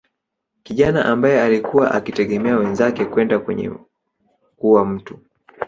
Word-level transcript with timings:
Kijana 0.63 1.05
ambae 1.05 1.41
alikuwa 1.41 1.91
akitegemea 1.91 2.57
wenzake 2.57 3.05
kwenda 3.05 3.39
kwenye 3.39 3.71
kuwa 4.57 4.85
mtu 4.85 5.19